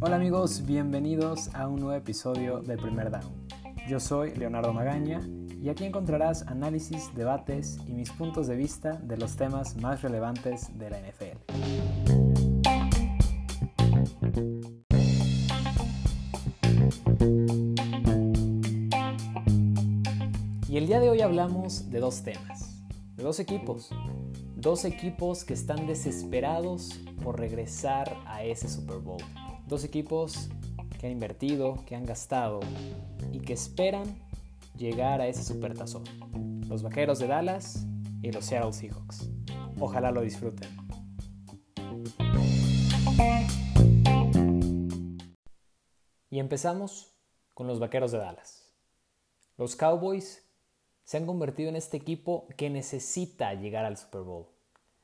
Hola 0.00 0.16
amigos, 0.16 0.66
bienvenidos 0.66 1.54
a 1.54 1.68
un 1.68 1.78
nuevo 1.78 1.94
episodio 1.94 2.58
de 2.62 2.76
Primer 2.76 3.12
Down. 3.12 3.46
Yo 3.88 4.00
soy 4.00 4.34
Leonardo 4.34 4.72
Magaña 4.72 5.20
y 5.62 5.68
aquí 5.68 5.84
encontrarás 5.84 6.48
análisis, 6.48 7.14
debates 7.14 7.78
y 7.86 7.92
mis 7.92 8.10
puntos 8.10 8.48
de 8.48 8.56
vista 8.56 8.94
de 8.94 9.16
los 9.16 9.36
temas 9.36 9.76
más 9.76 10.02
relevantes 10.02 10.76
de 10.76 10.90
la 10.90 10.98
NFL. 10.98 11.38
Y 20.68 20.76
el 20.76 20.88
día 20.88 20.98
de 20.98 21.08
hoy 21.08 21.20
hablamos 21.20 21.88
de 21.88 22.00
dos 22.00 22.24
temas, 22.24 22.82
de 23.14 23.22
dos 23.22 23.38
equipos, 23.38 23.90
dos 24.64 24.86
equipos 24.86 25.44
que 25.44 25.52
están 25.52 25.86
desesperados 25.86 26.98
por 27.22 27.38
regresar 27.38 28.16
a 28.24 28.42
ese 28.44 28.66
Super 28.66 28.96
Bowl. 28.96 29.22
Dos 29.66 29.84
equipos 29.84 30.48
que 30.98 31.06
han 31.06 31.12
invertido, 31.12 31.84
que 31.84 31.94
han 31.94 32.06
gastado 32.06 32.60
y 33.30 33.40
que 33.40 33.52
esperan 33.52 34.04
llegar 34.78 35.20
a 35.20 35.26
ese 35.26 35.44
supertazón. 35.44 36.04
Los 36.66 36.82
Vaqueros 36.82 37.18
de 37.18 37.26
Dallas 37.26 37.86
y 38.22 38.32
los 38.32 38.46
Seattle 38.46 38.72
Seahawks. 38.72 39.28
Ojalá 39.78 40.10
lo 40.10 40.22
disfruten. 40.22 40.70
Y 46.30 46.38
empezamos 46.38 47.14
con 47.52 47.66
los 47.66 47.80
Vaqueros 47.80 48.12
de 48.12 48.18
Dallas. 48.18 48.74
Los 49.58 49.76
Cowboys 49.76 50.42
se 51.02 51.18
han 51.18 51.26
convertido 51.26 51.68
en 51.68 51.76
este 51.76 51.98
equipo 51.98 52.48
que 52.56 52.70
necesita 52.70 53.52
llegar 53.52 53.84
al 53.84 53.98
Super 53.98 54.22
Bowl. 54.22 54.53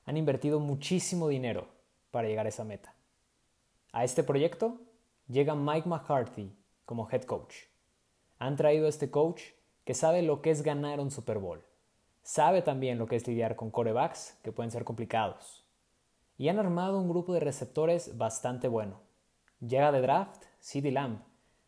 Han 0.06 0.16
invertido 0.16 0.60
muchísimo 0.60 1.28
dinero 1.28 1.68
para 2.10 2.28
llegar 2.28 2.46
a 2.46 2.48
esa 2.48 2.64
meta. 2.64 2.94
A 3.92 4.04
este 4.04 4.22
proyecto 4.22 4.78
llega 5.28 5.54
Mike 5.54 5.88
McCarthy 5.88 6.56
como 6.84 7.08
head 7.10 7.22
coach. 7.22 7.54
Han 8.38 8.56
traído 8.56 8.86
a 8.86 8.88
este 8.88 9.10
coach 9.10 9.42
que 9.84 9.94
sabe 9.94 10.22
lo 10.22 10.42
que 10.42 10.50
es 10.50 10.62
ganar 10.62 11.00
un 11.00 11.10
Super 11.10 11.38
Bowl. 11.38 11.64
Sabe 12.22 12.62
también 12.62 12.98
lo 12.98 13.06
que 13.06 13.16
es 13.16 13.26
lidiar 13.26 13.56
con 13.56 13.70
corebacks 13.70 14.38
que 14.42 14.52
pueden 14.52 14.70
ser 14.70 14.84
complicados. 14.84 15.64
Y 16.38 16.48
han 16.48 16.58
armado 16.58 16.98
un 16.98 17.08
grupo 17.08 17.34
de 17.34 17.40
receptores 17.40 18.16
bastante 18.16 18.68
bueno. 18.68 19.00
Llega 19.60 19.92
de 19.92 20.00
draft 20.00 20.44
CeeDee 20.60 20.92
Lamb 20.92 21.22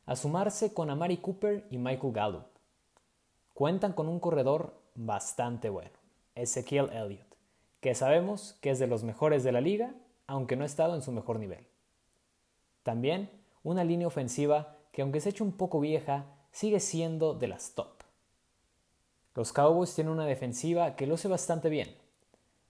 a 0.06 0.16
sumarse 0.16 0.72
con 0.74 0.90
Amari 0.90 1.18
Cooper 1.18 1.66
y 1.70 1.78
Michael 1.78 2.12
Gallup. 2.12 2.46
Cuentan 3.54 3.92
con 3.92 4.08
un 4.08 4.18
corredor 4.18 4.80
bastante 4.94 5.68
bueno, 5.68 5.90
Ezekiel 6.34 6.90
Elliott, 6.92 7.31
que 7.82 7.96
sabemos 7.96 8.56
que 8.60 8.70
es 8.70 8.78
de 8.78 8.86
los 8.86 9.02
mejores 9.02 9.42
de 9.42 9.50
la 9.50 9.60
liga, 9.60 9.92
aunque 10.28 10.54
no 10.54 10.62
ha 10.62 10.66
estado 10.66 10.94
en 10.94 11.02
su 11.02 11.10
mejor 11.10 11.40
nivel. 11.40 11.66
También 12.84 13.28
una 13.64 13.82
línea 13.82 14.06
ofensiva 14.06 14.76
que 14.92 15.02
aunque 15.02 15.20
se 15.20 15.30
hecho 15.30 15.42
un 15.42 15.50
poco 15.50 15.80
vieja, 15.80 16.26
sigue 16.52 16.78
siendo 16.78 17.34
de 17.34 17.48
las 17.48 17.74
top. 17.74 18.04
Los 19.34 19.52
Cowboys 19.52 19.94
tienen 19.96 20.12
una 20.12 20.26
defensiva 20.26 20.94
que 20.94 21.08
lo 21.08 21.14
hace 21.14 21.26
bastante 21.26 21.70
bien. 21.70 21.92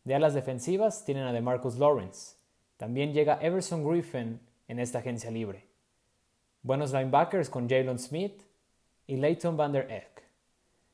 De 0.04 0.14
alas 0.14 0.32
defensivas 0.32 1.04
tienen 1.04 1.24
a 1.24 1.32
DeMarcus 1.34 1.76
Lawrence. 1.78 2.36
También 2.78 3.12
llega 3.12 3.38
Everson 3.42 3.86
Griffin 3.86 4.40
en 4.66 4.78
esta 4.78 5.00
agencia 5.00 5.30
libre. 5.30 5.66
Buenos 6.62 6.92
linebackers 6.92 7.50
con 7.50 7.68
Jalen 7.68 7.98
Smith 7.98 8.44
y 9.06 9.16
Leighton 9.16 9.58
Van 9.58 9.72
Der 9.72 9.90
Eck. 9.92 10.22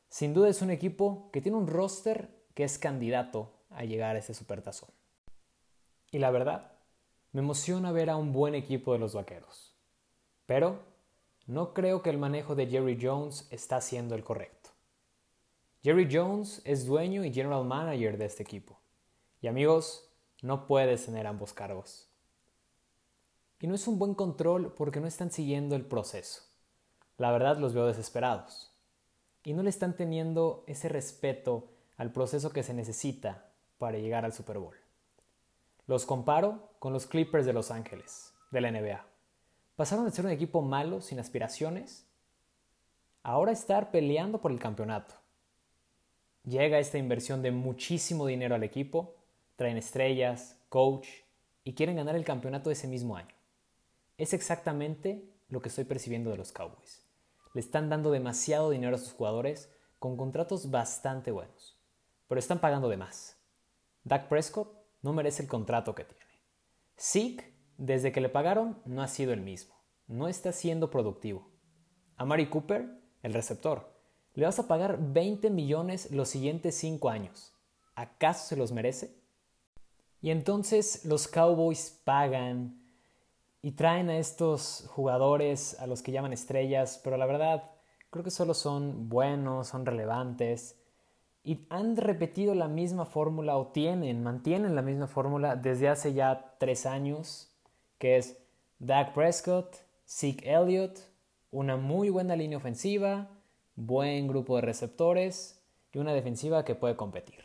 Sin 0.09 0.35
duda 0.35 0.49
es 0.49 0.61
un 0.61 0.73
equipo 0.73 1.31
que 1.33 1.41
tiene 1.41 1.57
un 1.57 1.69
roster 1.69 2.31
que 2.55 2.65
es 2.65 2.79
candidato 2.79 3.58
a 3.79 3.85
llegar 3.85 4.17
a 4.17 4.19
ese 4.19 4.35
supertazón. 4.35 4.91
Y 6.11 6.19
la 6.19 6.31
verdad, 6.33 6.73
me 7.33 7.41
emociona 7.41 7.93
ver 7.93 8.11
a 8.11 8.17
un 8.17 8.33
buen 8.33 8.55
equipo 8.55 8.93
de 8.93 8.99
los 8.99 9.15
Vaqueros. 9.15 9.77
Pero 10.47 10.81
no 11.47 11.75
creo 11.75 12.03
que 12.03 12.11
el 12.11 12.19
manejo 12.19 12.57
de 12.57 12.67
Jerry 12.67 12.99
Jones 13.01 13.47
está 13.51 13.81
siendo 13.81 14.17
el 14.17 14.25
correcto. 14.25 14.71
Jerry 15.83 16.09
Jones 16.11 16.61
es 16.65 16.87
dueño 16.87 17.25
y 17.25 17.33
general 17.33 17.65
manager 17.65 18.19
de 18.19 18.25
este 18.25 18.43
equipo. 18.43 18.81
Y 19.41 19.47
amigos, 19.47 20.11
no 20.43 20.67
puedes 20.67 21.07
tener 21.07 21.29
ambos 21.29 21.53
cargos. 21.53 22.09
Y 23.61 23.69
no 23.69 23.77
es 23.77 23.87
un 23.87 23.99
buen 23.99 24.15
control 24.15 24.75
porque 24.75 25.01
no 25.01 25.07
están 25.07 25.31
siguiendo 25.31 25.77
el 25.77 25.87
proceso. 25.87 26.43
La 27.17 27.31
verdad 27.31 27.59
los 27.59 27.75
veo 27.75 27.87
desesperados. 27.87 28.73
Y 29.45 29.53
no 29.53 29.63
le 29.63 29.71
están 29.71 29.97
teniendo 29.97 30.65
ese 30.67 30.89
respeto 30.89 31.71
al 31.97 32.13
proceso 32.13 32.51
que 32.51 32.65
se 32.65 32.75
necesita 32.75 33.48
para 33.79 33.99
llegar 33.99 34.25
al 34.25 34.33
Super 34.33 34.59
Bowl. 34.59 34.77
Los 35.87 36.05
comparo 36.05 36.71
con 36.79 36.93
los 36.93 37.07
Clippers 37.07 37.47
de 37.47 37.53
Los 37.53 37.71
Ángeles, 37.71 38.35
de 38.51 38.61
la 38.61 38.71
NBA. 38.71 39.07
Pasaron 39.77 40.05
de 40.05 40.11
ser 40.11 40.27
un 40.27 40.33
equipo 40.33 40.61
malo, 40.61 41.01
sin 41.01 41.19
aspiraciones, 41.19 42.07
ahora 43.23 43.53
estar 43.53 43.91
peleando 43.91 44.41
por 44.41 44.53
el 44.53 44.59
campeonato. 44.59 45.15
Llega 46.45 46.79
esta 46.79 46.99
inversión 46.99 47.43
de 47.43 47.53
muchísimo 47.53 48.27
dinero 48.27 48.55
al 48.55 48.65
equipo, 48.65 49.15
traen 49.57 49.77
estrellas, 49.77 50.59
coach 50.69 51.09
y 51.65 51.75
quieren 51.75 51.97
ganar 51.97 52.17
el 52.17 52.25
campeonato 52.25 52.71
ese 52.71 52.87
mismo 52.87 53.17
año. 53.17 53.35
Es 54.17 54.33
exactamente 54.33 55.25
lo 55.49 55.63
que 55.63 55.69
estoy 55.69 55.85
percibiendo 55.85 56.31
de 56.31 56.37
los 56.37 56.53
Cowboys. 56.53 57.07
Le 57.55 57.61
están 57.61 57.89
dando 57.89 58.11
demasiado 58.11 58.71
dinero 58.71 58.97
a 58.97 58.99
sus 58.99 59.13
jugadores 59.13 59.71
con 59.99 60.17
contratos 60.17 60.71
bastante 60.71 61.31
buenos, 61.31 61.79
pero 62.29 62.39
están 62.39 62.61
pagando 62.61 62.89
de 62.89 62.97
más. 62.97 63.38
Dak 64.09 64.29
Prescott 64.29 64.73
no 65.03 65.13
merece 65.13 65.43
el 65.43 65.49
contrato 65.49 65.95
que 65.95 66.05
tiene. 66.05 66.25
Zeke, 66.99 67.55
desde 67.77 68.11
que 68.11 68.23
le 68.23 68.31
pagaron, 68.31 68.81
no 68.87 69.03
ha 69.03 69.09
sido 69.09 69.35
el 69.35 69.43
mismo. 69.43 69.75
No 70.07 70.29
está 70.29 70.53
siendo 70.53 70.91
productivo. 70.91 71.51
A 72.17 72.25
Mari 72.25 72.49
Cooper, 72.49 72.89
el 73.23 73.35
receptor, 73.35 73.93
le 74.33 74.47
vas 74.47 74.59
a 74.59 74.67
pagar 74.67 74.99
20 75.13 75.51
millones 75.51 76.11
los 76.11 76.31
siguientes 76.31 76.75
5 76.77 77.11
años. 77.11 77.53
¿Acaso 77.95 78.47
se 78.47 78.57
los 78.57 78.73
merece? 78.73 79.15
Y 80.23 80.31
entonces 80.31 81.05
los 81.05 81.29
Cowboys 81.29 82.01
pagan 82.05 82.83
y 83.61 83.73
traen 83.73 84.09
a 84.09 84.17
estos 84.17 84.87
jugadores 84.89 85.79
a 85.81 85.87
los 85.87 86.01
que 86.01 86.13
llaman 86.13 86.33
estrellas, 86.33 86.99
pero 87.05 87.19
la 87.19 87.27
verdad 87.27 87.73
creo 88.09 88.25
que 88.25 88.31
solo 88.31 88.55
son 88.55 89.11
buenos, 89.11 89.69
son 89.69 89.85
relevantes 89.85 90.79
y 91.49 91.65
han 91.71 91.97
repetido 91.97 92.55
la 92.55 92.69
misma 92.69 93.07
fórmula 93.07 93.57
o 93.57 93.69
tienen, 93.69 94.23
mantienen 94.23 94.77
la 94.77 94.83
misma 94.83 95.07
fórmula 95.07 95.57
desde 95.57 95.89
hace 95.89 96.13
ya 96.13 96.55
tres 96.59 96.85
años, 96.85 97.51
que 97.97 98.19
es 98.19 98.37
Dak 98.79 99.15
Prescott, 99.15 99.77
Zeke 100.07 100.45
Elliott, 100.45 100.99
una 101.51 101.79
muy 101.79 102.11
buena 102.11 102.37
línea 102.37 102.59
ofensiva, 102.59 103.31
buen 103.77 104.29
grupo 104.29 104.57
de 104.57 104.61
receptores 104.61 105.65
y 105.91 105.97
una 105.97 106.13
defensiva 106.13 106.67
que 106.67 106.75
puede 106.75 106.97
competir. 106.97 107.41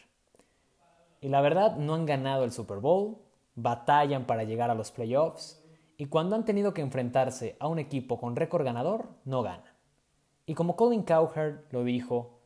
Y 1.21 1.29
la 1.29 1.39
verdad 1.39 1.77
no 1.77 1.93
han 1.93 2.05
ganado 2.05 2.43
el 2.43 2.51
Super 2.51 2.79
Bowl, 2.79 3.19
batallan 3.55 4.25
para 4.25 4.43
llegar 4.43 4.69
a 4.69 4.75
los 4.75 4.91
playoffs 4.91 5.63
y 5.95 6.07
cuando 6.07 6.35
han 6.35 6.43
tenido 6.43 6.73
que 6.73 6.81
enfrentarse 6.81 7.55
a 7.57 7.69
un 7.69 7.79
equipo 7.79 8.19
con 8.19 8.35
récord 8.35 8.65
ganador, 8.65 9.07
no 9.23 9.43
ganan. 9.43 9.71
Y 10.45 10.55
como 10.55 10.75
Colin 10.75 11.03
Cowherd 11.03 11.71
lo 11.71 11.85
dijo, 11.85 12.42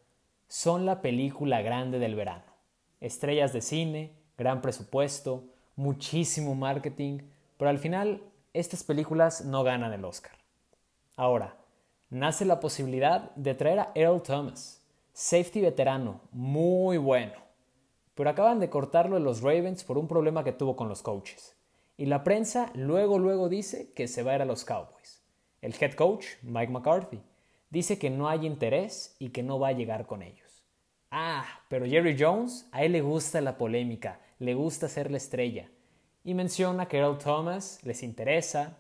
son 0.47 0.85
la 0.85 1.01
película 1.01 1.61
grande 1.61 1.99
del 1.99 2.15
verano. 2.15 2.45
Estrellas 3.01 3.53
de 3.53 3.61
cine, 3.61 4.13
gran 4.37 4.61
presupuesto, 4.61 5.43
muchísimo 5.75 6.55
marketing, 6.55 7.19
pero 7.57 7.69
al 7.69 7.79
final 7.79 8.21
estas 8.53 8.83
películas 8.83 9.45
no 9.45 9.63
ganan 9.63 9.93
el 9.93 10.05
Oscar. 10.05 10.33
Ahora, 11.15 11.55
nace 12.09 12.45
la 12.45 12.59
posibilidad 12.59 13.31
de 13.35 13.55
traer 13.55 13.79
a 13.79 13.91
Earl 13.93 14.21
Thomas, 14.21 14.81
safety 15.13 15.61
veterano, 15.61 16.21
muy 16.31 16.97
bueno, 16.97 17.33
pero 18.15 18.29
acaban 18.29 18.59
de 18.59 18.69
cortarlo 18.69 19.17
en 19.17 19.23
los 19.23 19.41
Ravens 19.41 19.83
por 19.83 19.97
un 19.97 20.07
problema 20.07 20.43
que 20.43 20.53
tuvo 20.53 20.75
con 20.75 20.89
los 20.89 21.01
coaches. 21.01 21.55
Y 21.97 22.05
la 22.05 22.23
prensa 22.23 22.71
luego 22.75 23.19
luego 23.19 23.49
dice 23.49 23.91
que 23.93 24.07
se 24.07 24.23
va 24.23 24.31
a 24.31 24.35
ir 24.35 24.41
a 24.41 24.45
los 24.45 24.63
Cowboys. 24.63 25.21
El 25.61 25.75
head 25.79 25.93
coach, 25.93 26.25
Mike 26.43 26.71
McCarthy, 26.71 27.21
dice 27.69 27.99
que 27.99 28.09
no 28.09 28.29
hay 28.29 28.45
interés 28.45 29.15
y 29.19 29.29
que 29.29 29.43
no 29.43 29.59
va 29.59 29.69
a 29.69 29.73
llegar 29.73 30.05
con 30.05 30.21
ellos. 30.21 30.63
Ah, 31.11 31.45
pero 31.69 31.85
Jerry 31.85 32.15
Jones, 32.19 32.67
a 32.71 32.83
él 32.83 32.91
le 32.91 33.01
gusta 33.01 33.41
la 33.41 33.57
polémica, 33.57 34.19
le 34.39 34.53
gusta 34.53 34.89
ser 34.89 35.09
la 35.11 35.17
estrella. 35.17 35.69
Y 36.23 36.33
menciona 36.33 36.87
que 36.87 36.97
Earl 36.97 37.17
Thomas 37.17 37.79
les 37.83 38.03
interesa, 38.03 38.77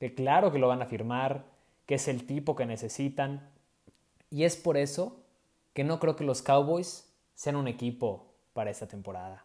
que 0.00 0.14
claro 0.14 0.52
que 0.52 0.58
lo 0.58 0.68
van 0.68 0.82
a 0.82 0.86
firmar, 0.86 1.44
que 1.86 1.94
es 1.94 2.08
el 2.08 2.26
tipo 2.26 2.56
que 2.56 2.66
necesitan. 2.66 3.48
Y 4.30 4.44
es 4.44 4.56
por 4.56 4.76
eso 4.76 5.20
que 5.72 5.84
no 5.84 6.00
creo 6.00 6.16
que 6.16 6.24
los 6.24 6.42
Cowboys 6.42 7.08
sean 7.34 7.56
un 7.56 7.68
equipo 7.68 8.34
para 8.52 8.70
esta 8.70 8.86
temporada. 8.86 9.44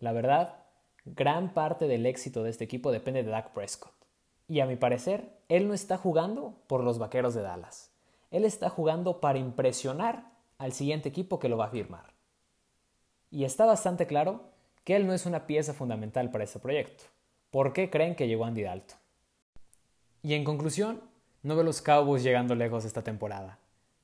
La 0.00 0.12
verdad, 0.12 0.56
gran 1.04 1.54
parte 1.54 1.86
del 1.86 2.06
éxito 2.06 2.42
de 2.42 2.50
este 2.50 2.64
equipo 2.64 2.90
depende 2.90 3.22
de 3.22 3.30
Dak 3.30 3.52
Prescott. 3.52 4.01
Y 4.52 4.60
a 4.60 4.66
mi 4.66 4.76
parecer, 4.76 5.30
él 5.48 5.66
no 5.66 5.72
está 5.72 5.96
jugando 5.96 6.52
por 6.66 6.84
los 6.84 6.98
Vaqueros 6.98 7.32
de 7.32 7.40
Dallas. 7.40 7.90
Él 8.30 8.44
está 8.44 8.68
jugando 8.68 9.18
para 9.18 9.38
impresionar 9.38 10.30
al 10.58 10.74
siguiente 10.74 11.08
equipo 11.08 11.38
que 11.38 11.48
lo 11.48 11.56
va 11.56 11.64
a 11.64 11.70
firmar. 11.70 12.12
Y 13.30 13.44
está 13.44 13.64
bastante 13.64 14.06
claro 14.06 14.42
que 14.84 14.94
él 14.94 15.06
no 15.06 15.14
es 15.14 15.24
una 15.24 15.46
pieza 15.46 15.72
fundamental 15.72 16.30
para 16.30 16.44
este 16.44 16.58
proyecto. 16.58 17.04
¿Por 17.50 17.72
qué 17.72 17.88
creen 17.88 18.14
que 18.14 18.28
llegó 18.28 18.44
Andy 18.44 18.64
Dalton? 18.64 18.98
Y 20.22 20.34
en 20.34 20.44
conclusión, 20.44 21.00
no 21.42 21.54
veo 21.54 21.64
los 21.64 21.80
Cowboys 21.80 22.22
llegando 22.22 22.54
lejos 22.54 22.84
esta 22.84 23.00
temporada. 23.00 23.58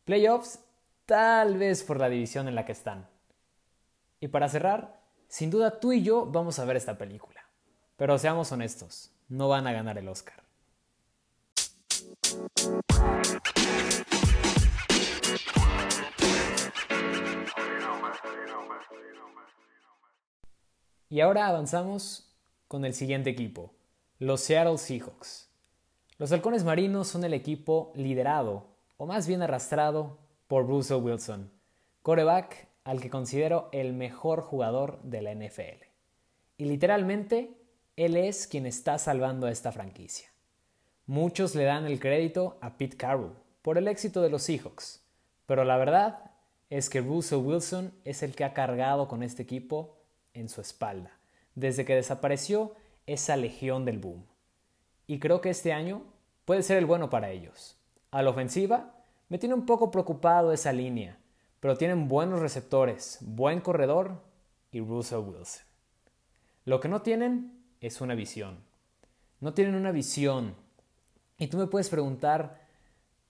Playoffs, 0.06 0.60
tal 1.04 1.58
vez 1.58 1.84
por 1.84 2.00
la 2.00 2.08
división 2.08 2.48
en 2.48 2.54
la 2.54 2.64
que 2.64 2.72
están. 2.72 3.06
Y 4.18 4.28
para 4.28 4.48
cerrar, 4.48 4.98
sin 5.28 5.50
duda 5.50 5.78
tú 5.78 5.92
y 5.92 6.02
yo 6.02 6.24
vamos 6.24 6.58
a 6.58 6.64
ver 6.64 6.78
esta 6.78 6.96
película. 6.96 7.44
Pero 7.98 8.16
seamos 8.16 8.50
honestos, 8.50 9.12
no 9.28 9.48
van 9.48 9.66
a 9.66 9.72
ganar 9.72 9.98
el 9.98 10.08
Oscar. 10.08 10.42
Y 21.10 21.20
ahora 21.20 21.46
avanzamos 21.46 22.34
con 22.68 22.84
el 22.84 22.92
siguiente 22.92 23.30
equipo, 23.30 23.72
los 24.18 24.42
Seattle 24.42 24.76
Seahawks. 24.76 25.48
Los 26.18 26.32
halcones 26.32 26.64
marinos 26.64 27.08
son 27.08 27.24
el 27.24 27.32
equipo 27.32 27.92
liderado, 27.94 28.66
o 28.98 29.06
más 29.06 29.26
bien 29.26 29.40
arrastrado, 29.40 30.18
por 30.48 30.66
Russell 30.66 31.02
Wilson, 31.02 31.50
coreback 32.02 32.68
al 32.84 33.00
que 33.00 33.10
considero 33.10 33.68
el 33.72 33.92
mejor 33.92 34.42
jugador 34.42 35.00
de 35.02 35.22
la 35.22 35.34
NFL. 35.34 35.84
Y 36.56 36.64
literalmente, 36.64 37.57
él 37.98 38.16
es 38.16 38.46
quien 38.46 38.64
está 38.64 38.96
salvando 38.96 39.48
a 39.48 39.50
esta 39.50 39.72
franquicia. 39.72 40.28
Muchos 41.06 41.56
le 41.56 41.64
dan 41.64 41.84
el 41.84 41.98
crédito 41.98 42.56
a 42.60 42.78
Pete 42.78 42.96
Carroll 42.96 43.34
por 43.60 43.76
el 43.76 43.88
éxito 43.88 44.22
de 44.22 44.30
los 44.30 44.44
Seahawks, 44.44 45.02
pero 45.46 45.64
la 45.64 45.76
verdad 45.76 46.30
es 46.70 46.88
que 46.90 47.00
Russell 47.00 47.40
Wilson 47.40 47.92
es 48.04 48.22
el 48.22 48.36
que 48.36 48.44
ha 48.44 48.54
cargado 48.54 49.08
con 49.08 49.24
este 49.24 49.42
equipo 49.42 49.96
en 50.32 50.48
su 50.48 50.60
espalda, 50.60 51.10
desde 51.56 51.84
que 51.84 51.96
desapareció 51.96 52.76
esa 53.06 53.36
legión 53.36 53.84
del 53.84 53.98
boom. 53.98 54.24
Y 55.08 55.18
creo 55.18 55.40
que 55.40 55.50
este 55.50 55.72
año 55.72 56.04
puede 56.44 56.62
ser 56.62 56.76
el 56.76 56.86
bueno 56.86 57.10
para 57.10 57.32
ellos. 57.32 57.80
A 58.12 58.22
la 58.22 58.30
ofensiva, 58.30 58.94
me 59.28 59.38
tiene 59.38 59.56
un 59.56 59.66
poco 59.66 59.90
preocupado 59.90 60.52
esa 60.52 60.72
línea, 60.72 61.18
pero 61.58 61.76
tienen 61.76 62.06
buenos 62.06 62.38
receptores, 62.38 63.18
buen 63.22 63.60
corredor 63.60 64.22
y 64.70 64.78
Russell 64.78 65.18
Wilson. 65.18 65.64
Lo 66.64 66.78
que 66.78 66.88
no 66.88 67.02
tienen 67.02 67.57
es 67.80 68.00
una 68.00 68.14
visión. 68.14 68.58
No 69.40 69.54
tienen 69.54 69.74
una 69.74 69.92
visión. 69.92 70.54
Y 71.38 71.46
tú 71.46 71.56
me 71.58 71.66
puedes 71.66 71.88
preguntar, 71.88 72.66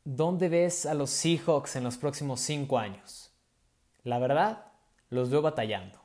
¿dónde 0.04 0.48
ves 0.48 0.86
a 0.86 0.94
los 0.94 1.10
Seahawks 1.10 1.76
en 1.76 1.84
los 1.84 1.98
próximos 1.98 2.40
cinco 2.40 2.78
años? 2.78 3.32
La 4.04 4.18
verdad, 4.18 4.72
los 5.10 5.30
veo 5.30 5.42
batallando. 5.42 6.00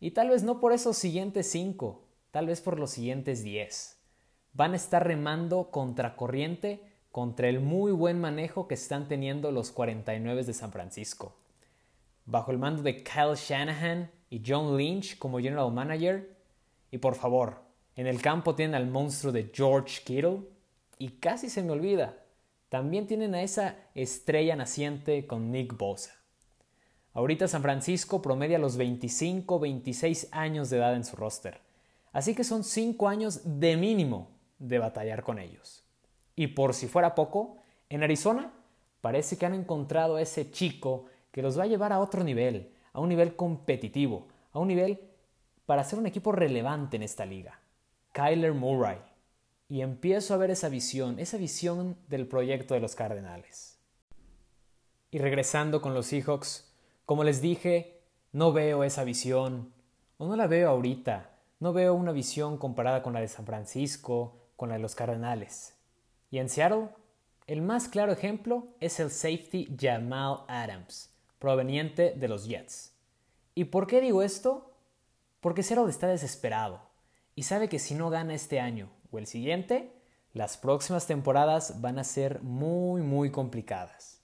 Y 0.00 0.12
tal 0.12 0.30
vez 0.30 0.42
no 0.42 0.60
por 0.60 0.72
esos 0.72 0.96
siguientes 0.96 1.50
cinco, 1.50 2.06
tal 2.30 2.46
vez 2.46 2.60
por 2.60 2.78
los 2.78 2.90
siguientes 2.90 3.44
diez. 3.44 4.00
Van 4.52 4.72
a 4.72 4.76
estar 4.76 5.06
remando 5.06 5.70
contracorriente 5.70 6.82
contra 7.12 7.48
el 7.48 7.60
muy 7.60 7.92
buen 7.92 8.20
manejo 8.20 8.66
que 8.66 8.74
están 8.74 9.08
teniendo 9.08 9.52
los 9.52 9.70
49 9.72 10.44
de 10.44 10.52
San 10.52 10.72
Francisco. 10.72 11.36
Bajo 12.24 12.50
el 12.50 12.58
mando 12.58 12.82
de 12.82 13.02
Kyle 13.02 13.34
Shanahan 13.34 14.10
y 14.30 14.42
John 14.46 14.76
Lynch 14.76 15.18
como 15.18 15.38
general 15.38 15.72
manager. 15.72 16.36
Y 16.90 16.98
por 16.98 17.14
favor, 17.14 17.62
en 17.96 18.06
el 18.06 18.20
campo 18.22 18.54
tienen 18.54 18.74
al 18.74 18.86
monstruo 18.86 19.32
de 19.32 19.50
George 19.52 20.02
Kittle. 20.04 20.40
Y 20.98 21.10
casi 21.18 21.48
se 21.48 21.62
me 21.62 21.72
olvida, 21.72 22.16
también 22.68 23.06
tienen 23.06 23.34
a 23.34 23.42
esa 23.42 23.76
estrella 23.94 24.54
naciente 24.54 25.26
con 25.26 25.50
Nick 25.50 25.76
Bosa. 25.76 26.14
Ahorita 27.12 27.48
San 27.48 27.62
Francisco 27.62 28.22
promedia 28.22 28.58
los 28.58 28.76
25, 28.76 29.58
26 29.58 30.28
años 30.30 30.70
de 30.70 30.76
edad 30.76 30.94
en 30.94 31.04
su 31.04 31.16
roster. 31.16 31.60
Así 32.12 32.34
que 32.34 32.44
son 32.44 32.62
5 32.62 33.08
años 33.08 33.40
de 33.44 33.76
mínimo 33.76 34.30
de 34.58 34.78
batallar 34.78 35.22
con 35.22 35.38
ellos. 35.38 35.82
Y 36.36 36.48
por 36.48 36.74
si 36.74 36.86
fuera 36.86 37.14
poco, 37.14 37.56
en 37.88 38.02
Arizona 38.02 38.52
parece 39.00 39.36
que 39.36 39.46
han 39.46 39.54
encontrado 39.54 40.16
a 40.16 40.22
ese 40.22 40.50
chico 40.50 41.06
que 41.32 41.42
los 41.42 41.58
va 41.58 41.64
a 41.64 41.68
llevar 41.68 41.92
a 41.92 42.00
otro 42.00 42.22
nivel, 42.22 42.72
a 42.92 43.00
un 43.00 43.08
nivel 43.08 43.34
competitivo, 43.34 44.28
a 44.52 44.60
un 44.60 44.68
nivel 44.68 45.00
para 45.70 45.84
ser 45.84 46.00
un 46.00 46.06
equipo 46.06 46.32
relevante 46.32 46.96
en 46.96 47.04
esta 47.04 47.24
liga. 47.24 47.60
Kyler 48.10 48.54
Murray. 48.54 48.98
Y 49.68 49.82
empiezo 49.82 50.34
a 50.34 50.36
ver 50.36 50.50
esa 50.50 50.68
visión, 50.68 51.20
esa 51.20 51.36
visión 51.36 51.96
del 52.08 52.26
proyecto 52.26 52.74
de 52.74 52.80
los 52.80 52.96
Cardenales. 52.96 53.78
Y 55.12 55.18
regresando 55.18 55.80
con 55.80 55.94
los 55.94 56.06
Seahawks, 56.06 56.74
como 57.06 57.22
les 57.22 57.40
dije, 57.40 58.00
no 58.32 58.52
veo 58.52 58.82
esa 58.82 59.04
visión, 59.04 59.72
o 60.18 60.26
no 60.26 60.34
la 60.34 60.48
veo 60.48 60.70
ahorita, 60.70 61.38
no 61.60 61.72
veo 61.72 61.94
una 61.94 62.10
visión 62.10 62.58
comparada 62.58 63.04
con 63.04 63.12
la 63.12 63.20
de 63.20 63.28
San 63.28 63.46
Francisco, 63.46 64.48
con 64.56 64.70
la 64.70 64.74
de 64.74 64.82
los 64.82 64.96
Cardenales. 64.96 65.76
Y 66.32 66.38
en 66.38 66.48
Seattle, 66.48 66.88
el 67.46 67.62
más 67.62 67.86
claro 67.86 68.10
ejemplo 68.10 68.66
es 68.80 68.98
el 68.98 69.12
safety 69.12 69.72
Jamal 69.80 70.38
Adams, 70.48 71.14
proveniente 71.38 72.12
de 72.16 72.26
los 72.26 72.48
Jets. 72.48 72.92
¿Y 73.54 73.66
por 73.66 73.86
qué 73.86 74.00
digo 74.00 74.22
esto? 74.22 74.69
Porque 75.40 75.62
Seattle 75.62 75.90
está 75.90 76.06
desesperado 76.06 76.82
y 77.34 77.44
sabe 77.44 77.68
que 77.68 77.78
si 77.78 77.94
no 77.94 78.10
gana 78.10 78.34
este 78.34 78.60
año 78.60 78.90
o 79.10 79.18
el 79.18 79.26
siguiente, 79.26 79.92
las 80.32 80.56
próximas 80.56 81.06
temporadas 81.06 81.80
van 81.80 81.98
a 81.98 82.04
ser 82.04 82.42
muy 82.42 83.02
muy 83.02 83.30
complicadas. 83.30 84.20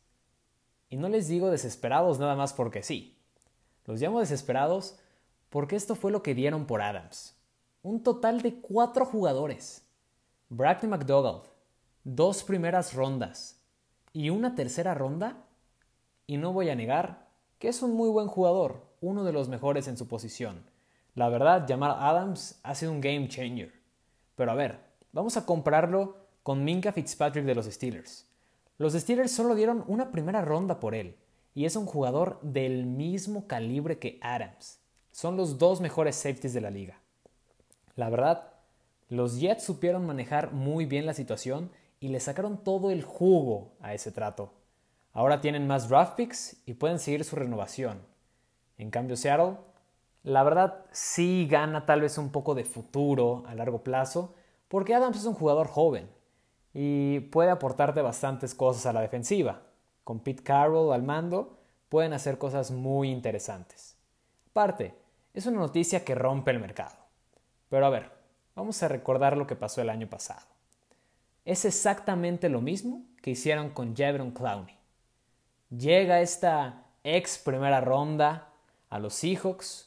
Y 0.88 0.96
no 0.96 1.08
les 1.08 1.26
digo 1.26 1.50
desesperados 1.50 2.18
nada 2.18 2.36
más 2.36 2.52
porque 2.52 2.82
sí. 2.82 3.18
Los 3.86 4.00
llamo 4.00 4.20
desesperados 4.20 4.98
porque 5.48 5.76
esto 5.76 5.94
fue 5.94 6.12
lo 6.12 6.22
que 6.22 6.34
dieron 6.34 6.66
por 6.66 6.82
Adams. 6.82 7.34
Un 7.82 8.02
total 8.02 8.42
de 8.42 8.60
cuatro 8.60 9.06
jugadores. 9.06 9.82
Brackney 10.48 10.90
McDougald, 10.90 11.44
dos 12.04 12.44
primeras 12.44 12.94
rondas 12.94 13.60
y 14.12 14.30
una 14.30 14.54
tercera 14.54 14.94
ronda. 14.94 15.44
Y 16.26 16.36
no 16.36 16.52
voy 16.52 16.68
a 16.68 16.74
negar 16.74 17.28
que 17.58 17.68
es 17.68 17.82
un 17.82 17.94
muy 17.94 18.10
buen 18.10 18.28
jugador, 18.28 18.86
uno 19.00 19.24
de 19.24 19.32
los 19.32 19.48
mejores 19.48 19.88
en 19.88 19.96
su 19.96 20.08
posición. 20.08 20.64
La 21.16 21.30
verdad, 21.30 21.66
llamar 21.66 21.96
Adams 21.98 22.60
ha 22.62 22.74
sido 22.74 22.92
un 22.92 23.00
game 23.00 23.26
changer. 23.26 23.72
Pero 24.34 24.52
a 24.52 24.54
ver, 24.54 24.80
vamos 25.12 25.38
a 25.38 25.46
compararlo 25.46 26.18
con 26.42 26.62
Minka 26.62 26.92
Fitzpatrick 26.92 27.46
de 27.46 27.54
los 27.54 27.64
Steelers. 27.64 28.28
Los 28.76 28.92
Steelers 28.92 29.32
solo 29.32 29.54
dieron 29.54 29.82
una 29.86 30.12
primera 30.12 30.42
ronda 30.42 30.78
por 30.78 30.94
él, 30.94 31.16
y 31.54 31.64
es 31.64 31.74
un 31.74 31.86
jugador 31.86 32.38
del 32.42 32.84
mismo 32.84 33.46
calibre 33.46 33.98
que 33.98 34.18
Adams. 34.20 34.78
Son 35.10 35.38
los 35.38 35.56
dos 35.56 35.80
mejores 35.80 36.16
safeties 36.16 36.52
de 36.52 36.60
la 36.60 36.70
liga. 36.70 37.00
La 37.94 38.10
verdad, 38.10 38.52
los 39.08 39.40
Jets 39.40 39.64
supieron 39.64 40.04
manejar 40.04 40.52
muy 40.52 40.84
bien 40.84 41.06
la 41.06 41.14
situación 41.14 41.70
y 41.98 42.08
le 42.08 42.20
sacaron 42.20 42.62
todo 42.62 42.90
el 42.90 43.02
jugo 43.02 43.72
a 43.80 43.94
ese 43.94 44.12
trato. 44.12 44.52
Ahora 45.14 45.40
tienen 45.40 45.66
más 45.66 45.88
draft 45.88 46.16
picks 46.16 46.62
y 46.66 46.74
pueden 46.74 46.98
seguir 46.98 47.24
su 47.24 47.36
renovación. 47.36 48.02
En 48.76 48.90
cambio, 48.90 49.16
Seattle, 49.16 49.56
la 50.26 50.42
verdad 50.42 50.84
sí 50.90 51.46
gana 51.48 51.86
tal 51.86 52.00
vez 52.00 52.18
un 52.18 52.30
poco 52.30 52.56
de 52.56 52.64
futuro 52.64 53.44
a 53.46 53.54
largo 53.54 53.84
plazo, 53.84 54.34
porque 54.66 54.92
Adams 54.92 55.18
es 55.18 55.24
un 55.24 55.34
jugador 55.34 55.68
joven 55.68 56.10
y 56.74 57.20
puede 57.20 57.50
aportarte 57.50 58.02
bastantes 58.02 58.52
cosas 58.52 58.86
a 58.86 58.92
la 58.92 59.02
defensiva. 59.02 59.62
Con 60.02 60.18
Pete 60.18 60.42
Carroll 60.42 60.92
al 60.92 61.04
mando 61.04 61.60
pueden 61.88 62.12
hacer 62.12 62.38
cosas 62.38 62.72
muy 62.72 63.08
interesantes. 63.08 63.96
Aparte, 64.50 64.96
es 65.32 65.46
una 65.46 65.60
noticia 65.60 66.04
que 66.04 66.16
rompe 66.16 66.50
el 66.50 66.58
mercado. 66.58 66.96
Pero 67.68 67.86
a 67.86 67.90
ver, 67.90 68.10
vamos 68.56 68.82
a 68.82 68.88
recordar 68.88 69.36
lo 69.36 69.46
que 69.46 69.54
pasó 69.54 69.80
el 69.80 69.90
año 69.90 70.08
pasado. 70.08 70.48
Es 71.44 71.64
exactamente 71.64 72.48
lo 72.48 72.60
mismo 72.60 73.04
que 73.22 73.30
hicieron 73.30 73.70
con 73.70 73.94
Javon 73.94 74.32
Clowney. 74.32 74.76
Llega 75.70 76.20
esta 76.20 76.82
ex 77.04 77.38
primera 77.38 77.80
ronda 77.80 78.48
a 78.90 78.98
los 78.98 79.14
Seahawks, 79.14 79.86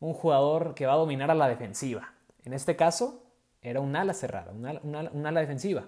un 0.00 0.14
jugador 0.14 0.74
que 0.74 0.86
va 0.86 0.94
a 0.94 0.96
dominar 0.96 1.30
a 1.30 1.34
la 1.34 1.48
defensiva. 1.48 2.14
En 2.44 2.52
este 2.52 2.74
caso, 2.74 3.22
era 3.62 3.80
un 3.80 3.94
ala 3.94 4.14
cerrada, 4.14 4.52
un 4.52 5.26
ala 5.26 5.40
defensiva 5.40 5.86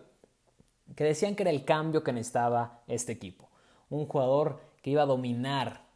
que 0.94 1.04
decían 1.04 1.34
que 1.34 1.42
era 1.42 1.50
el 1.50 1.64
cambio 1.64 2.04
que 2.04 2.12
necesitaba 2.12 2.82
este 2.86 3.12
equipo. 3.12 3.48
Un 3.88 4.06
jugador 4.06 4.60
que 4.82 4.90
iba 4.90 5.02
a 5.02 5.06
dominar. 5.06 5.86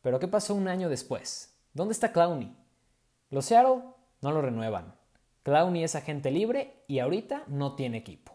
Pero 0.00 0.18
¿qué 0.18 0.28
pasó 0.28 0.54
un 0.54 0.68
año 0.68 0.88
después? 0.88 1.54
¿Dónde 1.74 1.92
está 1.92 2.12
Clowney? 2.12 2.56
Los 3.30 3.46
Seattle 3.46 3.82
no 4.20 4.32
lo 4.32 4.42
renuevan. 4.42 4.94
Clowney 5.42 5.84
es 5.84 5.94
agente 5.94 6.30
libre 6.30 6.84
y 6.86 7.00
ahorita 7.00 7.44
no 7.48 7.74
tiene 7.74 7.98
equipo. 7.98 8.32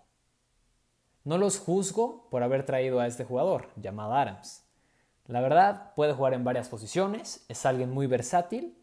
No 1.24 1.38
los 1.38 1.60
juzgo 1.60 2.30
por 2.30 2.44
haber 2.44 2.66
traído 2.66 3.00
a 3.00 3.08
este 3.08 3.26
jugador, 3.26 3.70
llamado 3.76 4.14
Adams. 4.14 4.67
La 5.28 5.42
verdad, 5.42 5.94
puede 5.96 6.14
jugar 6.14 6.34
en 6.34 6.44
varias 6.44 6.70
posiciones, 6.70 7.46
es 7.50 7.66
alguien 7.66 7.92
muy 7.92 8.08
versátil 8.08 8.78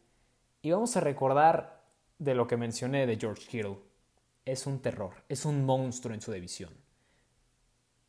y 0.62 0.70
vamos 0.70 0.96
a 0.96 1.00
recordar 1.00 1.82
de 2.18 2.34
lo 2.34 2.46
que 2.46 2.56
mencioné 2.56 3.06
de 3.06 3.16
George 3.16 3.46
Kittle 3.48 3.78
es 4.44 4.66
un 4.66 4.80
terror, 4.80 5.14
es 5.28 5.44
un 5.44 5.64
monstruo 5.64 6.14
en 6.14 6.20
su 6.20 6.32
división. 6.32 6.70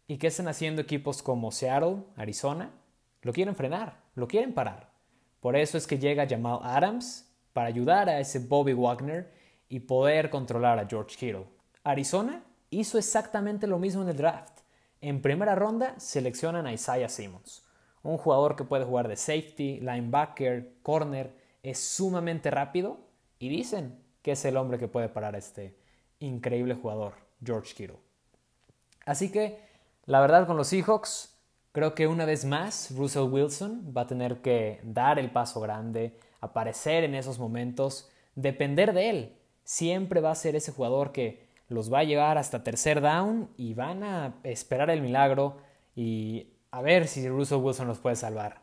¿Y 0.08 0.18
qué 0.18 0.28
están 0.28 0.48
haciendo 0.48 0.82
equipos 0.82 1.24
como 1.24 1.52
Seattle, 1.52 2.04
Arizona? 2.16 2.72
Lo 3.22 3.34
quieren 3.34 3.56
frenar, 3.56 4.02
lo 4.16 4.28
quieren 4.28 4.54
parar. 4.54 4.92
Por 5.40 5.56
eso 5.56 5.78
es 5.78 5.88
que 5.88 5.98
llega 5.98 6.28
Jamal 6.28 6.60
Adams 6.62 7.32
para 7.54 7.68
ayudar 7.68 8.10
a 8.10 8.20
ese 8.20 8.40
Bobby 8.40 8.74
Wagner 8.74 9.32
y 9.70 9.80
poder 9.80 10.30
controlar 10.30 10.78
a 10.78 10.88
George 10.88 11.16
Kittle. 11.18 11.48
Arizona 11.84 12.44
hizo 12.70 12.98
exactamente 12.98 13.66
lo 13.66 13.80
mismo 13.80 14.02
en 14.02 14.10
el 14.10 14.18
draft. 14.18 14.60
En 15.02 15.22
primera 15.22 15.56
ronda 15.56 16.00
seleccionan 16.00 16.68
a 16.68 16.74
Isaiah 16.74 17.10
Simmons, 17.10 17.65
un 18.06 18.18
jugador 18.18 18.56
que 18.56 18.64
puede 18.64 18.86
jugar 18.86 19.08
de 19.08 19.16
safety, 19.16 19.80
linebacker, 19.80 20.76
corner, 20.84 21.36
es 21.64 21.80
sumamente 21.80 22.52
rápido 22.52 23.00
y 23.40 23.50
dicen 23.50 24.00
que 24.22 24.32
es 24.32 24.46
el 24.46 24.58
hombre 24.58 24.78
que 24.78 24.88
puede 24.88 25.10
parar 25.10 25.36
a 25.36 25.40
este 25.40 25.76
increíble 26.20 26.76
jugador, 26.76 27.14
George 27.44 27.74
Kittle. 27.74 28.00
Así 29.06 29.32
que, 29.32 29.60
la 30.06 30.22
verdad 30.22 30.46
con 30.46 30.56
los 30.56 30.68
Seahawks, 30.68 31.36
creo 31.72 31.96
que 31.96 32.08
una 32.08 32.26
vez 32.26 32.46
más 32.46 32.92
Russell 32.96 33.30
Wilson 33.30 33.94
va 33.96 34.02
a 34.02 34.08
tener 34.08 34.42
que 34.42 34.80
dar 34.84 35.18
el 35.18 35.32
paso 35.32 35.60
grande, 35.60 36.18
aparecer 36.42 37.04
en 37.04 37.16
esos 37.16 37.40
momentos, 37.40 38.10
depender 38.36 38.94
de 38.94 39.10
él. 39.10 39.36
Siempre 39.64 40.22
va 40.22 40.32
a 40.32 40.36
ser 40.36 40.56
ese 40.56 40.72
jugador 40.72 41.12
que 41.12 41.48
los 41.70 41.92
va 41.92 42.00
a 42.00 42.04
llevar 42.04 42.38
hasta 42.38 42.64
tercer 42.64 43.02
down 43.02 43.50
y 43.58 43.74
van 43.74 44.04
a 44.04 44.36
esperar 44.44 44.92
el 44.92 45.02
milagro 45.02 45.58
y 45.96 46.55
a 46.76 46.82
ver 46.82 47.08
si 47.08 47.26
Russell 47.30 47.60
Wilson 47.60 47.88
los 47.88 48.00
puede 48.00 48.18
salvar. 48.18 48.62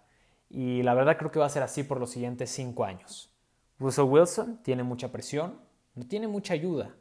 Y 0.51 0.83
la 0.83 0.93
verdad 0.93 1.17
creo 1.17 1.31
que 1.31 1.39
va 1.39 1.47
a 1.47 1.49
ser 1.49 1.63
así 1.63 1.83
por 1.83 1.99
los 1.99 2.11
siguientes 2.11 2.51
cinco 2.51 2.85
años. 2.85 3.33
Russell 3.79 4.05
Wilson 4.05 4.63
tiene 4.63 4.83
mucha 4.83 5.11
presión, 5.11 5.59
no 5.95 6.07
tiene 6.07 6.29
mucha 6.29 6.53
ayuda. 6.53 6.95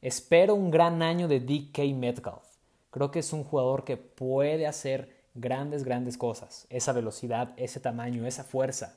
Espero 0.00 0.54
un 0.54 0.70
gran 0.70 1.02
año 1.02 1.26
de 1.26 1.40
DK 1.40 1.92
Metcalf. 1.96 2.44
Creo 2.92 3.10
que 3.10 3.18
es 3.18 3.32
un 3.32 3.42
jugador 3.42 3.82
que 3.82 3.96
puede 3.96 4.68
hacer 4.68 5.24
grandes, 5.34 5.82
grandes 5.82 6.16
cosas. 6.16 6.68
Esa 6.70 6.92
velocidad, 6.92 7.52
ese 7.56 7.80
tamaño, 7.80 8.24
esa 8.24 8.44
fuerza. 8.44 8.96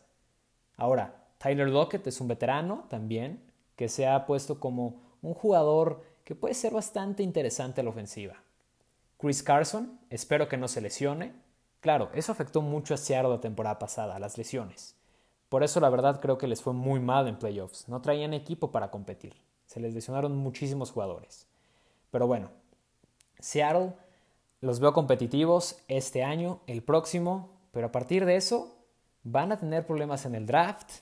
Ahora, 0.75 1.25
Tyler 1.39 1.69
Lockett 1.69 2.05
es 2.05 2.21
un 2.21 2.27
veterano 2.27 2.85
también, 2.87 3.41
que 3.75 3.89
se 3.89 4.05
ha 4.05 4.27
puesto 4.27 4.59
como 4.59 5.01
un 5.23 5.33
jugador 5.33 6.03
que 6.23 6.35
puede 6.35 6.53
ser 6.53 6.73
bastante 6.73 7.23
interesante 7.23 7.81
a 7.81 7.83
la 7.83 7.89
ofensiva. 7.89 8.43
Chris 9.17 9.41
Carson, 9.41 9.99
espero 10.11 10.47
que 10.47 10.57
no 10.57 10.67
se 10.67 10.81
lesione. 10.81 11.46
Claro, 11.79 12.09
eso 12.13 12.31
afectó 12.31 12.61
mucho 12.61 12.93
a 12.93 12.97
Seattle 12.97 13.29
la 13.29 13.41
temporada 13.41 13.79
pasada, 13.79 14.19
las 14.19 14.37
lesiones. 14.37 14.95
Por 15.49 15.63
eso 15.63 15.79
la 15.79 15.89
verdad 15.89 16.19
creo 16.19 16.37
que 16.37 16.47
les 16.47 16.61
fue 16.61 16.73
muy 16.73 16.99
mal 16.99 17.27
en 17.27 17.37
playoffs. 17.37 17.87
No 17.87 18.01
traían 18.01 18.33
equipo 18.33 18.71
para 18.71 18.91
competir. 18.91 19.35
Se 19.65 19.79
les 19.79 19.93
lesionaron 19.93 20.35
muchísimos 20.35 20.91
jugadores. 20.91 21.47
Pero 22.11 22.27
bueno, 22.27 22.49
Seattle 23.39 23.93
los 24.59 24.79
veo 24.79 24.91
competitivos 24.93 25.77
este 25.87 26.23
año, 26.23 26.61
el 26.67 26.81
próximo, 26.81 27.51
pero 27.71 27.87
a 27.87 27.91
partir 27.91 28.25
de 28.25 28.35
eso 28.35 28.75
van 29.23 29.51
a 29.51 29.59
tener 29.59 29.85
problemas 29.85 30.25
en 30.25 30.35
el 30.35 30.45
draft. 30.45 31.01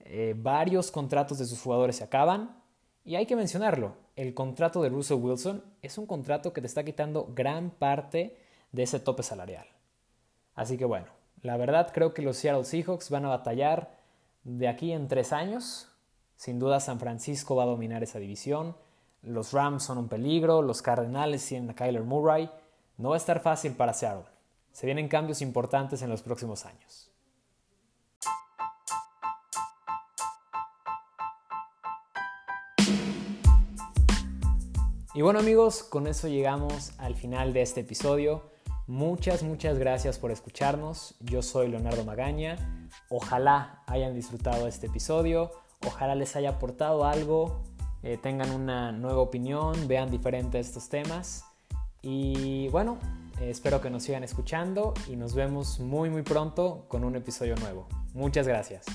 Eh, 0.00 0.34
varios 0.36 0.90
contratos 0.90 1.38
de 1.38 1.46
sus 1.46 1.60
jugadores 1.60 1.96
se 1.96 2.04
acaban. 2.04 2.60
Y 3.04 3.16
hay 3.16 3.26
que 3.26 3.36
mencionarlo, 3.36 3.94
el 4.16 4.34
contrato 4.34 4.82
de 4.82 4.90
Russell 4.90 5.18
Wilson 5.18 5.64
es 5.80 5.96
un 5.96 6.06
contrato 6.06 6.52
que 6.52 6.60
te 6.60 6.66
está 6.66 6.84
quitando 6.84 7.32
gran 7.34 7.70
parte 7.70 8.36
de 8.70 8.82
ese 8.82 9.00
tope 9.00 9.22
salarial. 9.22 9.66
Así 10.60 10.76
que 10.76 10.84
bueno, 10.84 11.06
la 11.40 11.56
verdad 11.56 11.90
creo 11.90 12.12
que 12.12 12.20
los 12.20 12.36
Seattle 12.36 12.64
Seahawks 12.64 13.08
van 13.08 13.24
a 13.24 13.30
batallar 13.30 13.96
de 14.44 14.68
aquí 14.68 14.92
en 14.92 15.08
tres 15.08 15.32
años. 15.32 15.88
Sin 16.36 16.58
duda 16.58 16.80
San 16.80 17.00
Francisco 17.00 17.56
va 17.56 17.62
a 17.62 17.66
dominar 17.66 18.02
esa 18.02 18.18
división. 18.18 18.76
Los 19.22 19.54
Rams 19.54 19.84
son 19.84 19.96
un 19.96 20.08
peligro, 20.08 20.60
los 20.60 20.82
Cardenales 20.82 21.46
tienen 21.46 21.70
a 21.70 21.74
Kyler 21.74 22.02
Murray. 22.02 22.50
No 22.98 23.08
va 23.08 23.14
a 23.14 23.16
estar 23.16 23.40
fácil 23.40 23.72
para 23.72 23.94
Seattle. 23.94 24.26
Se 24.70 24.84
vienen 24.84 25.08
cambios 25.08 25.40
importantes 25.40 26.02
en 26.02 26.10
los 26.10 26.20
próximos 26.20 26.66
años. 26.66 27.10
Y 35.14 35.22
bueno 35.22 35.38
amigos, 35.38 35.82
con 35.82 36.06
eso 36.06 36.28
llegamos 36.28 36.92
al 36.98 37.14
final 37.14 37.54
de 37.54 37.62
este 37.62 37.80
episodio. 37.80 38.59
Muchas, 38.90 39.44
muchas 39.44 39.78
gracias 39.78 40.18
por 40.18 40.32
escucharnos. 40.32 41.14
Yo 41.20 41.42
soy 41.42 41.68
Leonardo 41.68 42.04
Magaña. 42.04 42.56
Ojalá 43.08 43.84
hayan 43.86 44.16
disfrutado 44.16 44.66
este 44.66 44.88
episodio. 44.88 45.52
Ojalá 45.86 46.16
les 46.16 46.34
haya 46.34 46.50
aportado 46.50 47.04
algo. 47.04 47.62
Eh, 48.02 48.18
tengan 48.20 48.50
una 48.50 48.90
nueva 48.90 49.20
opinión. 49.20 49.86
Vean 49.86 50.10
diferentes 50.10 50.66
estos 50.66 50.88
temas. 50.88 51.44
Y 52.02 52.66
bueno, 52.70 52.98
espero 53.40 53.80
que 53.80 53.90
nos 53.90 54.02
sigan 54.02 54.24
escuchando 54.24 54.92
y 55.06 55.14
nos 55.14 55.36
vemos 55.36 55.78
muy 55.78 56.10
muy 56.10 56.22
pronto 56.22 56.86
con 56.88 57.04
un 57.04 57.14
episodio 57.14 57.54
nuevo. 57.54 57.86
Muchas 58.12 58.48
gracias. 58.48 58.86